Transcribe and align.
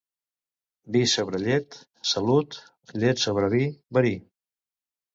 Vi 0.95 1.01
sobre 1.11 1.41
llet, 1.43 1.79
salut; 2.13 2.59
llet 3.05 3.25
sobre 3.29 3.55
vi, 3.57 3.65
verí. 3.99 4.19